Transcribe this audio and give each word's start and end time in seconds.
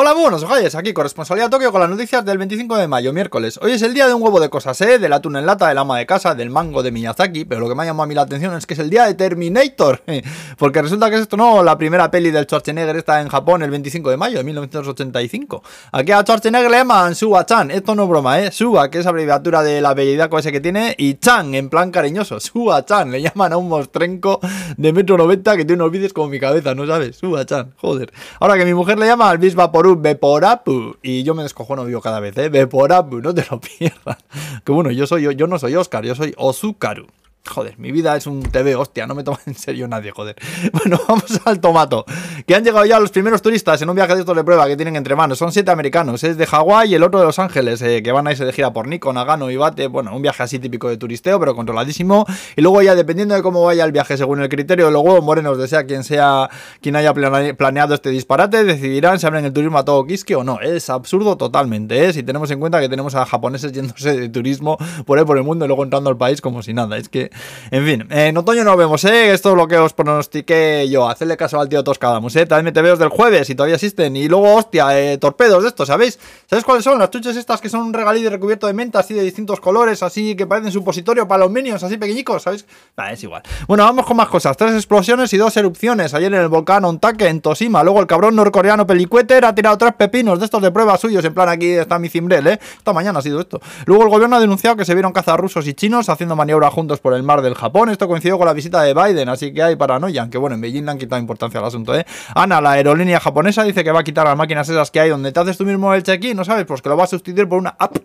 Hola, 0.00 0.12
buenos 0.12 0.44
ojalles, 0.44 0.76
aquí 0.76 0.92
corresponsalía 0.92 1.50
Tokio 1.50 1.72
con 1.72 1.80
las 1.80 1.90
noticias 1.90 2.24
del 2.24 2.38
25 2.38 2.76
de 2.76 2.86
mayo, 2.86 3.12
miércoles. 3.12 3.58
Hoy 3.60 3.72
es 3.72 3.82
el 3.82 3.94
día 3.94 4.06
de 4.06 4.14
un 4.14 4.22
huevo 4.22 4.38
de 4.38 4.48
cosas, 4.48 4.80
¿eh? 4.80 5.00
Del 5.00 5.12
atún 5.12 5.34
en 5.34 5.44
lata, 5.44 5.66
del 5.66 5.76
ama 5.76 5.98
de 5.98 6.06
casa, 6.06 6.36
del 6.36 6.50
mango 6.50 6.84
de 6.84 6.92
Miyazaki, 6.92 7.44
pero 7.46 7.60
lo 7.60 7.68
que 7.68 7.74
me 7.74 7.82
ha 7.82 7.86
llamado 7.86 8.04
a 8.04 8.06
mí 8.06 8.14
la 8.14 8.22
atención 8.22 8.54
es 8.54 8.64
que 8.64 8.74
es 8.74 8.78
el 8.78 8.90
día 8.90 9.06
de 9.06 9.14
Terminator, 9.14 10.00
porque 10.56 10.82
resulta 10.82 11.10
que 11.10 11.16
es 11.16 11.22
esto 11.22 11.36
no 11.36 11.64
la 11.64 11.76
primera 11.76 12.12
peli 12.12 12.30
del 12.30 12.44
Schwarzenegger 12.44 12.94
está 12.94 13.20
en 13.20 13.28
Japón 13.28 13.64
el 13.64 13.72
25 13.72 14.08
de 14.10 14.16
mayo 14.16 14.38
de 14.38 14.44
1985. 14.44 15.64
Aquí 15.90 16.12
a 16.12 16.20
Schwarzenegger 16.20 16.70
le 16.70 16.76
llaman 16.76 17.16
Suba-chan, 17.16 17.72
esto 17.72 17.96
no 17.96 18.04
es 18.04 18.08
broma, 18.08 18.40
¿eh? 18.40 18.52
Suba, 18.52 18.92
que 18.92 19.00
es 19.00 19.06
abreviatura 19.06 19.64
de 19.64 19.80
la 19.80 19.94
bellidad 19.94 20.30
ese 20.38 20.52
que 20.52 20.60
tiene, 20.60 20.94
y 20.96 21.14
Chan, 21.14 21.56
en 21.56 21.68
plan 21.68 21.90
cariñoso, 21.90 22.38
Suba-chan, 22.38 23.10
le 23.10 23.20
llaman 23.20 23.52
a 23.52 23.56
un 23.56 23.68
mostrenco 23.68 24.38
de 24.76 24.92
metro 24.92 25.18
noventa 25.18 25.56
que 25.56 25.64
tiene 25.64 25.82
unos 25.82 25.90
vídeos 25.90 26.12
como 26.12 26.28
mi 26.28 26.38
cabeza, 26.38 26.72
¿no 26.76 26.86
sabes? 26.86 27.16
Suba-chan, 27.16 27.74
joder. 27.78 28.12
Ahora 28.38 28.56
que 28.56 28.64
mi 28.64 28.74
mujer 28.74 28.96
le 28.96 29.06
llama 29.06 29.28
al 29.28 29.38
Bisba 29.38 29.72
por 29.72 29.87
un 29.88 30.02
Beporapu. 30.02 30.96
Y 31.02 31.22
yo 31.22 31.34
me 31.34 31.42
descojono 31.42 31.84
vivo 31.84 32.00
cada 32.00 32.20
vez, 32.20 32.36
¿eh? 32.38 32.48
Beporapu, 32.48 33.20
no 33.20 33.34
te 33.34 33.44
lo 33.50 33.60
pierdas. 33.78 34.18
Que 34.64 34.72
bueno, 34.72 34.90
yo 34.90 35.06
soy 35.06 35.22
yo, 35.22 35.32
yo 35.32 35.46
no 35.46 35.58
soy 35.58 35.74
Oscar, 35.76 36.04
yo 36.04 36.14
soy 36.14 36.34
Ozukaru. 36.36 37.06
Joder, 37.48 37.78
mi 37.78 37.92
vida 37.92 38.16
es 38.16 38.26
un 38.26 38.42
TV, 38.42 38.74
hostia, 38.74 39.06
no 39.06 39.14
me 39.14 39.24
toma 39.24 39.38
en 39.46 39.54
serio 39.54 39.88
nadie, 39.88 40.10
joder. 40.10 40.36
Bueno, 40.72 41.00
vamos 41.08 41.40
al 41.44 41.60
tomato. 41.60 42.04
Que 42.46 42.54
han 42.54 42.64
llegado 42.64 42.84
ya 42.84 43.00
los 43.00 43.10
primeros 43.10 43.42
turistas 43.42 43.80
en 43.82 43.88
un 43.88 43.96
viaje 43.96 44.14
de 44.14 44.20
estos 44.20 44.36
de 44.36 44.44
prueba 44.44 44.66
que 44.66 44.76
tienen 44.76 44.96
entre 44.96 45.16
manos. 45.16 45.38
Son 45.38 45.50
siete 45.50 45.70
americanos, 45.70 46.22
es 46.24 46.36
de 46.36 46.46
Hawái 46.46 46.90
y 46.90 46.94
el 46.94 47.02
otro 47.02 47.20
de 47.20 47.26
Los 47.26 47.38
Ángeles, 47.38 47.80
eh, 47.82 48.02
que 48.02 48.12
van 48.12 48.26
a 48.26 48.32
irse 48.32 48.44
de 48.44 48.52
gira 48.52 48.72
por 48.72 48.86
Nico, 48.86 49.12
Nagano 49.12 49.50
y 49.50 49.56
Bate. 49.56 49.86
Bueno, 49.88 50.14
un 50.14 50.22
viaje 50.22 50.42
así 50.42 50.58
típico 50.58 50.88
de 50.88 50.96
turisteo, 50.96 51.40
pero 51.40 51.54
controladísimo. 51.54 52.26
Y 52.56 52.60
luego 52.60 52.82
ya, 52.82 52.94
dependiendo 52.94 53.34
de 53.34 53.42
cómo 53.42 53.64
vaya 53.64 53.84
el 53.84 53.92
viaje, 53.92 54.16
según 54.16 54.40
el 54.40 54.48
criterio 54.48 54.86
de 54.86 54.92
los 54.92 55.02
huevos 55.02 55.24
morenos, 55.24 55.58
de 55.58 55.68
sea 55.68 55.84
quien 55.84 56.04
sea 56.04 56.48
quien 56.80 56.96
haya 56.96 57.12
planeado 57.14 57.94
este 57.94 58.10
disparate, 58.10 58.64
decidirán 58.64 59.18
si 59.18 59.26
abren 59.26 59.44
el 59.44 59.52
turismo 59.52 59.78
a 59.78 59.84
todo 59.84 60.04
Kiski 60.04 60.34
o 60.34 60.44
no. 60.44 60.60
Es 60.60 60.90
absurdo 60.90 61.36
totalmente, 61.36 62.06
¿eh? 62.06 62.12
Si 62.12 62.22
tenemos 62.22 62.50
en 62.50 62.60
cuenta 62.60 62.80
que 62.80 62.88
tenemos 62.88 63.14
a 63.14 63.24
japoneses 63.26 63.72
yéndose 63.72 64.18
de 64.18 64.28
turismo 64.28 64.76
por 65.06 65.18
ahí 65.18 65.24
por 65.24 65.36
el 65.36 65.44
mundo 65.44 65.64
y 65.64 65.68
luego 65.68 65.84
entrando 65.84 66.10
al 66.10 66.16
país 66.16 66.40
como 66.40 66.62
si 66.62 66.74
nada. 66.74 66.96
Es 66.96 67.08
que 67.08 67.30
en 67.70 67.84
fin, 67.84 68.06
en 68.10 68.36
otoño 68.36 68.64
no 68.64 68.76
vemos, 68.76 69.04
¿eh? 69.04 69.32
Esto 69.32 69.50
es 69.50 69.56
lo 69.56 69.68
que 69.68 69.76
os 69.76 69.92
pronostiqué 69.92 70.88
yo. 70.88 71.08
Hacerle 71.08 71.36
caso 71.36 71.60
al 71.60 71.68
tío 71.68 71.84
Toscadamus, 71.84 72.36
¿eh? 72.36 72.46
También 72.46 72.72
me 72.74 72.82
veo 72.82 72.96
del 72.96 73.08
jueves 73.08 73.50
y 73.50 73.54
todavía 73.54 73.76
existen. 73.76 74.16
Y 74.16 74.28
luego, 74.28 74.54
hostia, 74.54 74.98
eh, 74.98 75.18
torpedos 75.18 75.62
de 75.62 75.68
estos, 75.68 75.88
¿sabéis? 75.88 76.18
¿Sabéis 76.46 76.64
cuáles 76.64 76.84
son? 76.84 76.98
Las 76.98 77.10
chuches 77.10 77.36
estas 77.36 77.60
que 77.60 77.68
son 77.68 77.82
un 77.82 77.92
regalí 77.92 78.28
recubierto 78.28 78.66
de 78.66 78.72
menta, 78.72 79.00
así 79.00 79.14
de 79.14 79.22
distintos 79.22 79.60
colores, 79.60 80.02
así 80.02 80.34
que 80.34 80.46
parecen 80.46 80.72
supositorio 80.72 81.26
para 81.26 81.44
los 81.44 81.50
minions, 81.50 81.82
así 81.82 81.96
pequeñicos, 81.96 82.42
¿sabéis? 82.42 82.66
Nah, 82.96 83.10
es 83.10 83.22
igual. 83.22 83.42
Bueno, 83.66 83.84
vamos 83.84 84.06
con 84.06 84.16
más 84.16 84.28
cosas. 84.28 84.56
Tres 84.56 84.72
explosiones 84.74 85.32
y 85.32 85.36
dos 85.36 85.56
erupciones. 85.56 86.14
Ayer 86.14 86.32
en 86.32 86.40
el 86.40 86.48
volcán 86.48 86.84
Ontake, 86.84 87.28
en 87.28 87.40
Toshima. 87.40 87.82
Luego 87.82 88.00
el 88.00 88.06
cabrón 88.06 88.36
norcoreano 88.36 88.86
Pelicueter 88.86 89.44
ha 89.44 89.54
tirado 89.54 89.78
tres 89.78 89.94
pepinos 89.94 90.38
de 90.38 90.44
estos 90.44 90.62
de 90.62 90.70
prueba 90.70 90.96
suyos. 90.98 91.24
En 91.24 91.34
plan, 91.34 91.48
aquí 91.48 91.70
está 91.72 91.98
mi 91.98 92.08
cimbrel, 92.08 92.46
¿eh? 92.46 92.60
Esta 92.76 92.92
mañana 92.92 93.18
ha 93.18 93.22
sido 93.22 93.40
esto. 93.40 93.60
Luego 93.86 94.04
el 94.04 94.10
gobierno 94.10 94.36
ha 94.36 94.40
denunciado 94.40 94.76
que 94.76 94.84
se 94.84 94.94
vieron 94.94 95.12
cazar 95.12 95.40
rusos 95.40 95.66
y 95.66 95.74
chinos 95.74 96.08
haciendo 96.08 96.36
maniobra 96.36 96.70
juntos 96.70 97.00
por 97.00 97.14
el 97.14 97.17
mar 97.22 97.42
del 97.42 97.54
Japón. 97.54 97.88
Esto 97.90 98.08
coincidió 98.08 98.38
con 98.38 98.46
la 98.46 98.52
visita 98.52 98.82
de 98.82 98.94
Biden, 98.94 99.28
así 99.28 99.52
que 99.52 99.62
hay 99.62 99.76
paranoia. 99.76 100.22
Aunque 100.22 100.38
bueno, 100.38 100.54
en 100.54 100.60
Beijing 100.60 100.84
le 100.84 100.90
han 100.90 100.98
quitado 100.98 101.20
importancia 101.20 101.60
al 101.60 101.66
asunto, 101.66 101.96
¿eh? 101.96 102.04
Ana, 102.34 102.60
la 102.60 102.72
aerolínea 102.72 103.20
japonesa, 103.20 103.64
dice 103.64 103.84
que 103.84 103.92
va 103.92 104.00
a 104.00 104.04
quitar 104.04 104.26
las 104.26 104.36
máquinas 104.36 104.68
esas 104.68 104.90
que 104.90 105.00
hay 105.00 105.10
donde 105.10 105.32
te 105.32 105.40
haces 105.40 105.56
tú 105.56 105.64
mismo 105.64 105.92
el 105.94 106.02
check-in, 106.02 106.36
¿no 106.36 106.44
sabes? 106.44 106.64
Pues 106.64 106.82
que 106.82 106.88
lo 106.88 106.96
va 106.96 107.04
a 107.04 107.08
sustituir 107.08 107.48
por 107.48 107.58
una 107.58 107.76
app 107.78 107.96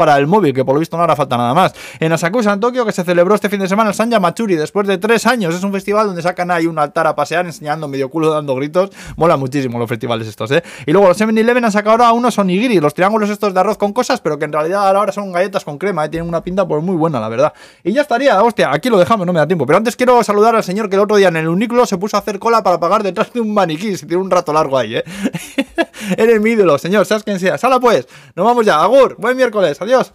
para 0.00 0.16
el 0.16 0.26
móvil, 0.26 0.54
que 0.54 0.64
por 0.64 0.72
lo 0.72 0.80
visto 0.80 0.96
no 0.96 1.02
hará 1.02 1.14
falta 1.14 1.36
nada 1.36 1.52
más. 1.52 1.74
En 1.98 2.10
Asakusa, 2.10 2.54
en 2.54 2.60
Tokio, 2.60 2.86
que 2.86 2.92
se 2.92 3.04
celebró 3.04 3.34
este 3.34 3.50
fin 3.50 3.60
de 3.60 3.68
semana 3.68 3.90
el 3.90 3.94
Sanja 3.94 4.18
Machuri, 4.18 4.56
después 4.56 4.88
de 4.88 4.96
tres 4.96 5.26
años. 5.26 5.54
Es 5.54 5.62
un 5.62 5.72
festival 5.72 6.06
donde 6.06 6.22
sacan 6.22 6.50
ahí 6.50 6.66
un 6.66 6.78
altar 6.78 7.06
a 7.06 7.14
pasear, 7.14 7.44
enseñando 7.44 7.86
medio 7.86 8.08
culo, 8.08 8.30
dando 8.30 8.54
gritos. 8.54 8.92
Mola 9.16 9.36
muchísimo 9.36 9.78
los 9.78 9.90
festivales 9.90 10.26
estos, 10.26 10.52
¿eh? 10.52 10.62
Y 10.86 10.92
luego 10.92 11.08
los 11.08 11.20
7-Eleven 11.20 11.66
han 11.66 11.72
sacado 11.72 11.90
ahora 11.90 12.12
unos 12.12 12.38
onigiri, 12.38 12.80
los 12.80 12.94
triángulos 12.94 13.28
estos 13.28 13.52
de 13.52 13.60
arroz 13.60 13.76
con 13.76 13.92
cosas, 13.92 14.22
pero 14.22 14.38
que 14.38 14.46
en 14.46 14.54
realidad 14.54 14.88
ahora 14.88 15.12
son 15.12 15.32
galletas 15.32 15.66
con 15.66 15.76
crema, 15.76 16.06
¿eh? 16.06 16.08
Tienen 16.08 16.26
una 16.26 16.42
pinta 16.42 16.66
pues 16.66 16.82
muy 16.82 16.96
buena, 16.96 17.20
la 17.20 17.28
verdad. 17.28 17.52
Y 17.84 17.92
ya 17.92 18.00
estaría, 18.00 18.42
hostia, 18.42 18.72
aquí 18.72 18.88
lo 18.88 18.96
dejamos, 18.96 19.26
no 19.26 19.34
me 19.34 19.40
da 19.40 19.46
tiempo. 19.46 19.66
Pero 19.66 19.76
antes 19.76 19.96
quiero 19.96 20.24
saludar 20.24 20.56
al 20.56 20.64
señor 20.64 20.88
que 20.88 20.96
el 20.96 21.02
otro 21.02 21.16
día 21.16 21.28
en 21.28 21.36
el 21.36 21.48
unículo 21.48 21.84
se 21.84 21.98
puso 21.98 22.16
a 22.16 22.20
hacer 22.20 22.38
cola 22.38 22.62
para 22.62 22.80
pagar 22.80 23.02
detrás 23.02 23.34
de 23.34 23.42
un 23.42 23.52
maniquí. 23.52 23.98
Se 23.98 24.06
tiene 24.06 24.22
un 24.22 24.30
rato 24.30 24.50
largo 24.54 24.78
ahí, 24.78 24.96
¿eh? 24.96 25.04
Eres 26.16 26.40
mi 26.40 26.50
ídolo, 26.50 26.78
señor, 26.78 27.06
seas 27.06 27.22
quien 27.22 27.38
sea. 27.38 27.58
Sala 27.58 27.80
pues, 27.80 28.06
nos 28.34 28.46
vamos 28.46 28.64
ya. 28.64 28.82
Agur, 28.82 29.16
buen 29.18 29.36
miércoles, 29.36 29.80
adiós. 29.80 30.12